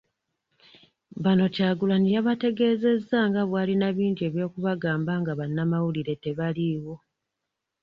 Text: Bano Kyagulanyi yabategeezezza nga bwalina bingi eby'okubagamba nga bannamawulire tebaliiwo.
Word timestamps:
Bano 1.23 1.45
Kyagulanyi 1.53 2.09
yabategeezezza 2.15 3.17
nga 3.29 3.41
bwalina 3.49 3.87
bingi 3.95 4.21
eby'okubagamba 4.29 5.13
nga 5.21 5.33
bannamawulire 5.39 6.13
tebaliiwo. 6.23 6.95